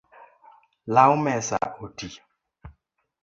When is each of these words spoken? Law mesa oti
Law 0.95 1.13
mesa 1.23 1.59
oti 1.83 2.09